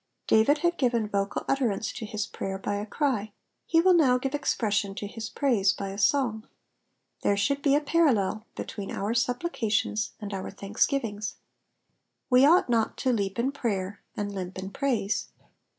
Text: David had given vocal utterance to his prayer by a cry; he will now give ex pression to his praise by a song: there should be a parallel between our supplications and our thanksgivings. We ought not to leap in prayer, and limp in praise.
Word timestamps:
David 0.25 0.57
had 0.65 0.79
given 0.79 1.07
vocal 1.07 1.45
utterance 1.47 1.91
to 1.93 2.07
his 2.07 2.25
prayer 2.25 2.57
by 2.57 2.77
a 2.77 2.87
cry; 2.87 3.33
he 3.67 3.79
will 3.79 3.93
now 3.93 4.17
give 4.17 4.33
ex 4.33 4.55
pression 4.55 4.95
to 4.95 5.05
his 5.05 5.29
praise 5.29 5.73
by 5.73 5.89
a 5.89 5.97
song: 5.99 6.47
there 7.21 7.37
should 7.37 7.61
be 7.61 7.75
a 7.75 7.81
parallel 7.81 8.43
between 8.55 8.89
our 8.89 9.13
supplications 9.13 10.13
and 10.19 10.33
our 10.33 10.49
thanksgivings. 10.49 11.35
We 12.31 12.47
ought 12.47 12.67
not 12.67 12.97
to 12.97 13.13
leap 13.13 13.37
in 13.37 13.51
prayer, 13.51 14.01
and 14.17 14.33
limp 14.33 14.57
in 14.57 14.71
praise. 14.71 15.27